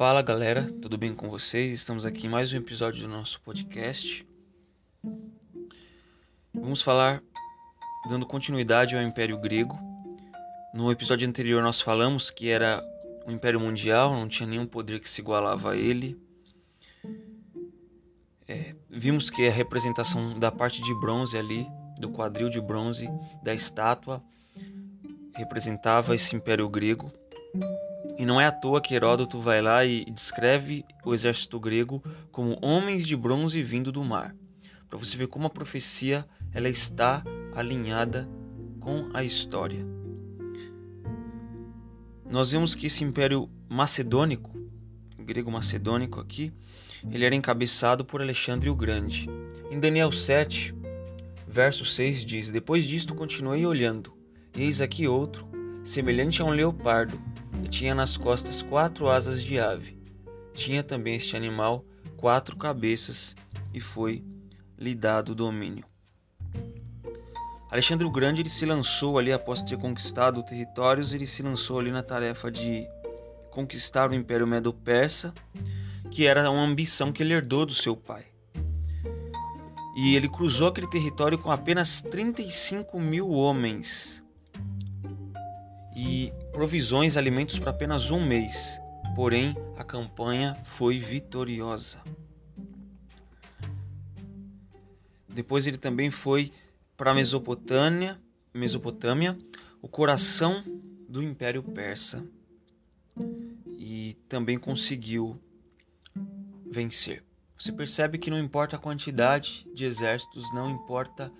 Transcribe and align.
Fala 0.00 0.22
galera, 0.22 0.66
tudo 0.80 0.96
bem 0.96 1.14
com 1.14 1.28
vocês? 1.28 1.74
Estamos 1.74 2.06
aqui 2.06 2.26
em 2.26 2.30
mais 2.30 2.50
um 2.54 2.56
episódio 2.56 3.02
do 3.02 3.08
nosso 3.08 3.38
podcast. 3.42 4.26
Vamos 6.54 6.80
falar, 6.80 7.22
dando 8.08 8.24
continuidade 8.24 8.96
ao 8.96 9.02
Império 9.02 9.38
Grego. 9.38 9.78
No 10.72 10.90
episódio 10.90 11.28
anterior 11.28 11.62
nós 11.62 11.82
falamos 11.82 12.30
que 12.30 12.48
era 12.48 12.82
um 13.26 13.32
império 13.32 13.60
mundial, 13.60 14.14
não 14.14 14.26
tinha 14.26 14.46
nenhum 14.46 14.64
poder 14.64 15.00
que 15.00 15.10
se 15.10 15.20
igualava 15.20 15.72
a 15.72 15.76
ele. 15.76 16.18
É, 18.48 18.74
vimos 18.88 19.28
que 19.28 19.46
a 19.46 19.52
representação 19.52 20.38
da 20.38 20.50
parte 20.50 20.80
de 20.80 20.94
bronze 20.94 21.36
ali, 21.36 21.66
do 21.98 22.08
quadril 22.08 22.48
de 22.48 22.58
bronze 22.58 23.06
da 23.42 23.52
estátua, 23.52 24.24
representava 25.34 26.14
esse 26.14 26.34
império 26.34 26.66
grego. 26.70 27.12
E 28.20 28.26
não 28.26 28.38
é 28.38 28.44
à 28.44 28.52
toa 28.52 28.82
que 28.82 28.94
Heródoto 28.94 29.40
vai 29.40 29.62
lá 29.62 29.82
e 29.82 30.04
descreve 30.04 30.84
o 31.02 31.14
exército 31.14 31.58
grego 31.58 32.04
como 32.30 32.58
homens 32.60 33.06
de 33.06 33.16
bronze 33.16 33.62
vindo 33.62 33.90
do 33.90 34.04
mar. 34.04 34.36
Para 34.90 34.98
você 34.98 35.16
ver 35.16 35.26
como 35.28 35.46
a 35.46 35.50
profecia 35.50 36.28
ela 36.52 36.68
está 36.68 37.24
alinhada 37.54 38.28
com 38.78 39.08
a 39.14 39.24
história. 39.24 39.86
Nós 42.30 42.52
vemos 42.52 42.74
que 42.74 42.88
esse 42.88 43.02
império 43.02 43.48
macedônico, 43.66 44.54
grego 45.18 45.50
macedônico 45.50 46.20
aqui, 46.20 46.52
ele 47.10 47.24
era 47.24 47.34
encabeçado 47.34 48.04
por 48.04 48.20
Alexandre 48.20 48.68
o 48.68 48.76
Grande. 48.76 49.30
Em 49.70 49.80
Daniel 49.80 50.12
7, 50.12 50.74
verso 51.48 51.86
6 51.86 52.26
diz: 52.26 52.50
Depois 52.50 52.84
disto 52.84 53.14
continuei 53.14 53.64
olhando, 53.64 54.12
eis 54.54 54.82
aqui 54.82 55.08
outro, 55.08 55.48
semelhante 55.82 56.42
a 56.42 56.44
um 56.44 56.50
leopardo, 56.50 57.18
e 57.64 57.68
tinha 57.68 57.94
nas 57.94 58.16
costas 58.16 58.62
quatro 58.62 59.08
asas 59.08 59.42
de 59.42 59.58
ave. 59.58 59.98
Tinha 60.54 60.82
também 60.82 61.16
este 61.16 61.36
animal 61.36 61.84
quatro 62.16 62.56
cabeças 62.56 63.34
e 63.72 63.80
foi 63.80 64.24
lhe 64.78 64.94
dado 64.94 65.34
domínio. 65.34 65.84
Alexandre 67.70 68.06
o 68.06 68.10
Grande 68.10 68.42
ele 68.42 68.48
se 68.48 68.66
lançou 68.66 69.18
ali 69.18 69.32
após 69.32 69.62
ter 69.62 69.78
conquistado 69.78 70.42
territórios, 70.42 71.14
ele 71.14 71.26
se 71.26 71.42
lançou 71.42 71.78
ali 71.78 71.92
na 71.92 72.02
tarefa 72.02 72.50
de 72.50 72.84
conquistar 73.50 74.10
o 74.10 74.14
Império 74.14 74.46
Medo-Persa, 74.46 75.32
que 76.10 76.26
era 76.26 76.50
uma 76.50 76.64
ambição 76.64 77.12
que 77.12 77.22
ele 77.22 77.32
herdou 77.32 77.64
do 77.64 77.74
seu 77.74 77.96
pai. 77.96 78.24
E 79.96 80.16
ele 80.16 80.28
cruzou 80.28 80.68
aquele 80.68 80.88
território 80.88 81.38
com 81.38 81.50
apenas 81.50 82.00
35 82.02 82.98
mil 82.98 83.28
homens 83.28 84.20
e 86.00 86.32
provisões, 86.50 87.18
alimentos 87.18 87.58
para 87.58 87.70
apenas 87.70 88.10
um 88.10 88.24
mês. 88.24 88.80
Porém, 89.14 89.54
a 89.76 89.84
campanha 89.84 90.54
foi 90.64 90.98
vitoriosa. 90.98 91.98
Depois 95.28 95.66
ele 95.66 95.76
também 95.76 96.10
foi 96.10 96.52
para 96.96 97.10
a 97.10 97.14
Mesopotâmia, 97.14 98.18
Mesopotâmia, 98.54 99.36
o 99.82 99.88
coração 99.88 100.64
do 101.06 101.22
Império 101.22 101.62
Persa, 101.62 102.24
e 103.66 104.16
também 104.26 104.58
conseguiu 104.58 105.38
vencer. 106.70 107.22
Você 107.58 107.72
percebe 107.72 108.16
que 108.16 108.30
não 108.30 108.38
importa 108.38 108.76
a 108.76 108.78
quantidade 108.78 109.66
de 109.74 109.84
exércitos, 109.84 110.50
não 110.54 110.70
importa 110.70 111.30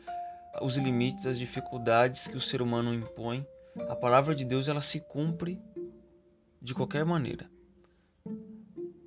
os 0.60 0.76
limites, 0.76 1.26
as 1.26 1.38
dificuldades 1.38 2.28
que 2.28 2.36
o 2.36 2.40
ser 2.40 2.60
humano 2.60 2.92
impõe, 2.92 3.46
a 3.88 3.96
palavra 3.96 4.34
de 4.34 4.44
Deus 4.44 4.68
ela 4.68 4.80
se 4.80 5.00
cumpre 5.00 5.60
de 6.60 6.74
qualquer 6.74 7.04
maneira. 7.04 7.50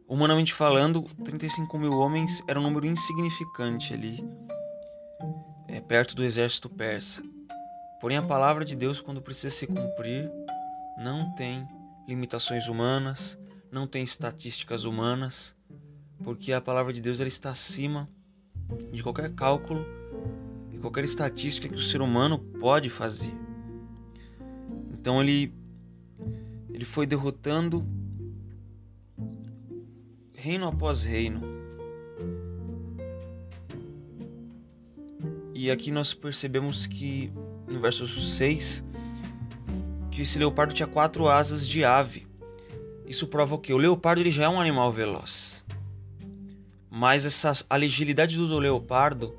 Humanamente 0.07 0.53
falando, 0.53 1.03
35 1.23 1.77
mil 1.77 1.93
homens 1.93 2.43
era 2.47 2.59
um 2.59 2.63
número 2.63 2.85
insignificante 2.85 3.93
ali, 3.93 4.23
é, 5.67 5.81
perto 5.81 6.15
do 6.15 6.23
exército 6.23 6.69
persa. 6.69 7.23
Porém, 7.99 8.17
a 8.17 8.21
palavra 8.21 8.65
de 8.65 8.75
Deus, 8.75 9.01
quando 9.01 9.21
precisa 9.21 9.49
se 9.49 9.65
cumprir, 9.65 10.29
não 10.97 11.33
tem 11.35 11.67
limitações 12.07 12.67
humanas, 12.67 13.39
não 13.71 13.87
tem 13.87 14.03
estatísticas 14.03 14.83
humanas, 14.83 15.55
porque 16.23 16.53
a 16.53 16.61
palavra 16.61 16.93
de 16.93 17.01
Deus 17.01 17.19
ela 17.19 17.27
está 17.27 17.49
acima 17.49 18.09
de 18.91 19.01
qualquer 19.01 19.33
cálculo 19.33 19.85
e 20.71 20.77
qualquer 20.77 21.05
estatística 21.05 21.67
que 21.67 21.75
o 21.75 21.79
ser 21.79 22.01
humano 22.01 22.37
pode 22.59 22.89
fazer. 22.89 23.42
Então 25.03 25.21
ele 25.21 25.53
ele 26.69 26.85
foi 26.85 27.05
derrotando 27.05 27.85
reino 30.33 30.65
após 30.65 31.03
reino. 31.03 31.41
E 35.53 35.69
aqui 35.69 35.91
nós 35.91 36.13
percebemos 36.13 36.87
que 36.87 37.29
no 37.67 37.81
verso 37.81 38.07
6 38.07 38.81
que 40.09 40.21
esse 40.21 40.39
leopardo 40.39 40.73
tinha 40.73 40.87
quatro 40.87 41.27
asas 41.27 41.67
de 41.67 41.83
ave. 41.83 42.25
Isso 43.05 43.27
prova 43.27 43.55
o 43.55 43.59
que? 43.59 43.73
O 43.73 43.77
leopardo 43.77 44.21
ele 44.21 44.31
já 44.31 44.45
é 44.45 44.49
um 44.49 44.61
animal 44.61 44.89
veloz. 44.93 45.65
Mas 46.89 47.25
essa 47.25 47.51
agilidade 47.69 48.37
do 48.37 48.57
leopardo 48.57 49.35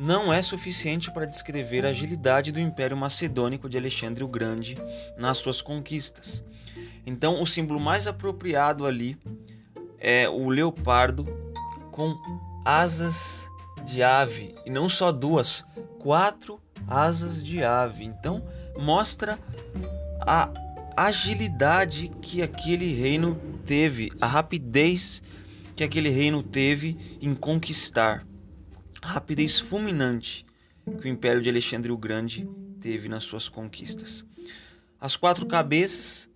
não 0.00 0.32
é 0.32 0.40
suficiente 0.40 1.10
para 1.10 1.26
descrever 1.26 1.84
a 1.84 1.90
agilidade 1.90 2.50
do 2.50 2.58
Império 2.58 2.96
Macedônico 2.96 3.68
de 3.68 3.76
Alexandre 3.76 4.24
o 4.24 4.28
Grande 4.28 4.74
nas 5.18 5.36
suas 5.36 5.60
conquistas. 5.60 6.42
Então, 7.04 7.42
o 7.42 7.46
símbolo 7.46 7.78
mais 7.78 8.06
apropriado 8.06 8.86
ali 8.86 9.18
é 9.98 10.26
o 10.26 10.48
leopardo 10.48 11.26
com 11.92 12.16
asas 12.64 13.46
de 13.84 14.02
ave 14.02 14.54
e 14.64 14.70
não 14.70 14.88
só 14.88 15.12
duas, 15.12 15.66
quatro 15.98 16.58
asas 16.88 17.44
de 17.44 17.62
ave. 17.62 18.02
Então, 18.02 18.42
mostra 18.78 19.38
a 20.18 20.50
agilidade 20.96 22.10
que 22.22 22.40
aquele 22.40 22.94
reino 22.94 23.38
teve, 23.66 24.10
a 24.18 24.26
rapidez 24.26 25.22
que 25.76 25.84
aquele 25.84 26.08
reino 26.08 26.42
teve 26.42 27.18
em 27.20 27.34
conquistar 27.34 28.24
rapidez 29.02 29.58
fulminante 29.58 30.46
que 31.00 31.06
o 31.06 31.08
Império 31.08 31.42
de 31.42 31.48
Alexandre 31.48 31.92
o 31.92 31.96
Grande 31.96 32.48
teve 32.80 33.08
nas 33.08 33.24
suas 33.24 33.48
conquistas. 33.48 34.24
As 35.00 35.16
quatro 35.16 35.46
cabeças 35.46 36.28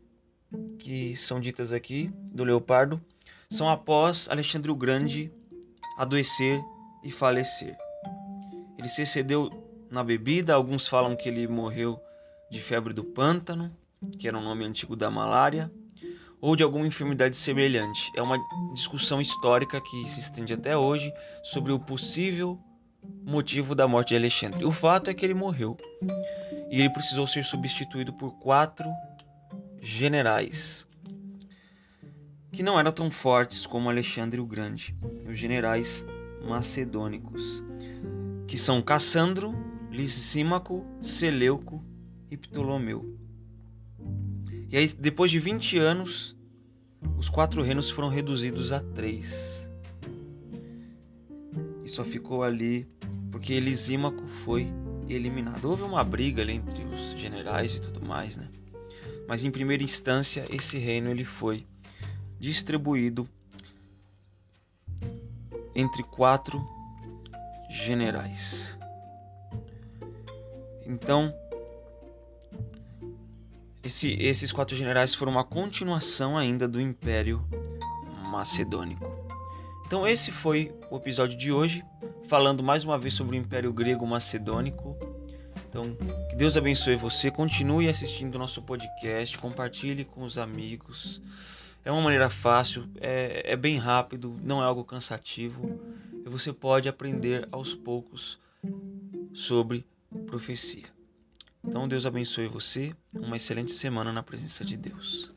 que 0.78 1.16
são 1.16 1.40
ditas 1.40 1.72
aqui 1.72 2.10
do 2.16 2.44
leopardo 2.44 3.02
são 3.50 3.68
após 3.68 4.28
Alexandre 4.28 4.70
o 4.70 4.76
Grande 4.76 5.32
adoecer 5.96 6.60
e 7.02 7.10
falecer. 7.10 7.76
Ele 8.78 8.88
se 8.88 9.02
excedeu 9.02 9.50
na 9.90 10.02
bebida, 10.02 10.54
alguns 10.54 10.88
falam 10.88 11.14
que 11.16 11.28
ele 11.28 11.46
morreu 11.46 12.00
de 12.50 12.60
febre 12.60 12.92
do 12.92 13.04
pântano, 13.04 13.74
que 14.18 14.26
era 14.26 14.36
um 14.36 14.42
nome 14.42 14.64
antigo 14.64 14.96
da 14.96 15.10
malária, 15.10 15.70
ou 16.44 16.54
de 16.54 16.62
alguma 16.62 16.86
enfermidade 16.86 17.38
semelhante. 17.38 18.12
É 18.14 18.20
uma 18.20 18.36
discussão 18.74 19.18
histórica 19.18 19.80
que 19.80 20.06
se 20.10 20.20
estende 20.20 20.52
até 20.52 20.76
hoje 20.76 21.10
sobre 21.42 21.72
o 21.72 21.78
possível 21.78 22.60
motivo 23.24 23.74
da 23.74 23.88
morte 23.88 24.08
de 24.08 24.16
Alexandre. 24.16 24.62
O 24.62 24.70
fato 24.70 25.08
é 25.08 25.14
que 25.14 25.24
ele 25.24 25.32
morreu 25.32 25.74
e 26.70 26.80
ele 26.80 26.90
precisou 26.90 27.26
ser 27.26 27.44
substituído 27.44 28.12
por 28.12 28.38
quatro 28.38 28.84
generais 29.80 30.86
que 32.52 32.62
não 32.62 32.78
eram 32.78 32.92
tão 32.92 33.10
fortes 33.10 33.66
como 33.66 33.88
Alexandre 33.88 34.38
o 34.38 34.44
Grande, 34.44 34.94
os 35.26 35.38
generais 35.38 36.04
macedônicos, 36.46 37.64
que 38.46 38.58
são 38.58 38.82
Cassandro, 38.82 39.54
Lisímaco, 39.90 40.84
Seleuco 41.00 41.82
e 42.30 42.36
Ptolomeu. 42.36 43.23
E 44.74 44.76
aí, 44.76 44.88
depois 44.88 45.30
de 45.30 45.38
20 45.38 45.78
anos, 45.78 46.36
os 47.16 47.28
quatro 47.28 47.62
reinos 47.62 47.90
foram 47.90 48.08
reduzidos 48.08 48.72
a 48.72 48.80
três. 48.80 49.68
E 51.84 51.88
só 51.88 52.02
ficou 52.02 52.42
ali 52.42 52.84
porque 53.30 53.52
Elisímaco 53.52 54.26
foi 54.26 54.66
eliminado. 55.08 55.66
Houve 55.66 55.84
uma 55.84 56.02
briga 56.02 56.42
ali 56.42 56.54
entre 56.54 56.82
os 56.86 57.12
generais 57.12 57.76
e 57.76 57.80
tudo 57.80 58.04
mais, 58.04 58.34
né? 58.34 58.48
Mas 59.28 59.44
em 59.44 59.50
primeira 59.52 59.84
instância, 59.84 60.44
esse 60.50 60.76
reino 60.76 61.08
ele 61.08 61.24
foi 61.24 61.64
distribuído 62.40 63.28
entre 65.72 66.02
quatro 66.02 66.60
generais. 67.70 68.76
Então, 70.84 71.32
esse, 73.84 74.12
esses 74.20 74.50
quatro 74.50 74.74
generais 74.76 75.14
foram 75.14 75.32
uma 75.32 75.44
continuação 75.44 76.38
ainda 76.38 76.66
do 76.66 76.80
Império 76.80 77.44
Macedônico. 78.30 79.12
Então 79.86 80.06
esse 80.08 80.32
foi 80.32 80.74
o 80.90 80.96
episódio 80.96 81.36
de 81.36 81.52
hoje, 81.52 81.84
falando 82.26 82.62
mais 82.62 82.84
uma 82.84 82.98
vez 82.98 83.14
sobre 83.14 83.36
o 83.36 83.40
Império 83.40 83.72
Grego 83.72 84.06
Macedônico. 84.06 84.96
Então, 85.68 85.84
que 86.30 86.36
Deus 86.36 86.56
abençoe 86.56 86.96
você, 86.96 87.30
continue 87.30 87.88
assistindo 87.88 88.36
o 88.36 88.38
nosso 88.38 88.62
podcast, 88.62 89.36
compartilhe 89.38 90.04
com 90.04 90.22
os 90.22 90.38
amigos. 90.38 91.20
É 91.84 91.92
uma 91.92 92.00
maneira 92.00 92.30
fácil, 92.30 92.88
é, 93.00 93.42
é 93.44 93.56
bem 93.56 93.76
rápido, 93.76 94.34
não 94.42 94.62
é 94.62 94.64
algo 94.64 94.84
cansativo 94.84 95.78
e 96.24 96.28
você 96.28 96.52
pode 96.52 96.88
aprender 96.88 97.46
aos 97.52 97.74
poucos 97.74 98.38
sobre 99.34 99.84
profecia. 100.26 100.93
Então 101.66 101.88
Deus 101.88 102.06
abençoe 102.06 102.46
você, 102.46 102.94
uma 103.12 103.36
excelente 103.36 103.72
semana 103.72 104.12
na 104.12 104.22
presença 104.22 104.64
de 104.64 104.76
Deus. 104.76 105.33